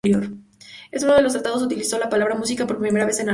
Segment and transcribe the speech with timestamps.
[0.03, 3.29] En uno de sus tratados utilizó la palabra música por primera vez en árabe.